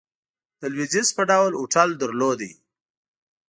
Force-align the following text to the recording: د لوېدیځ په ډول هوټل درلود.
د 0.59 0.61
لوېدیځ 0.73 1.09
په 1.17 1.23
ډول 1.29 1.51
هوټل 1.59 1.89
درلود. 2.01 2.39